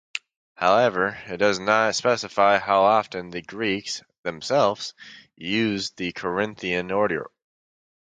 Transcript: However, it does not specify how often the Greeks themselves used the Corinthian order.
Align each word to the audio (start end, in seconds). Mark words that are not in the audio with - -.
However, 0.55 1.19
it 1.27 1.37
does 1.37 1.59
not 1.59 1.93
specify 1.93 2.57
how 2.57 2.85
often 2.85 3.29
the 3.29 3.43
Greeks 3.43 4.01
themselves 4.23 4.95
used 5.35 5.95
the 5.95 6.11
Corinthian 6.11 6.89
order. 6.91 7.27